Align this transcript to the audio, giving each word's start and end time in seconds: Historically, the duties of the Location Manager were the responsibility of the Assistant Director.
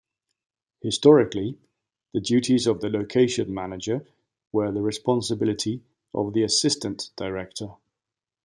Historically, 0.81 1.59
the 2.11 2.19
duties 2.19 2.65
of 2.65 2.81
the 2.81 2.89
Location 2.89 3.53
Manager 3.53 4.03
were 4.51 4.71
the 4.71 4.81
responsibility 4.81 5.83
of 6.15 6.33
the 6.33 6.41
Assistant 6.41 7.11
Director. 7.15 7.75